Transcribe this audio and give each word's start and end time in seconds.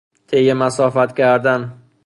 طی 0.27 0.53
مسافت 0.53 1.13
کردن 1.17 1.77